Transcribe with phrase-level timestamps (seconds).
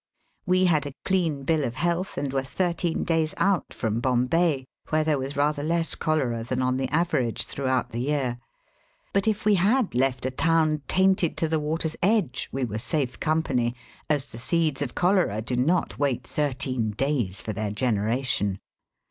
[0.47, 4.65] We had a clean bill of health, and were thirteen days out from Bom bay,
[4.89, 8.39] where there was rather less cholera than on the average throughout the year;
[9.13, 13.19] but if we had left a town tainted to the water's edge we were safe
[13.19, 13.75] company,
[14.09, 18.59] as the seeds of cholera do not wait thirteen days for their generation.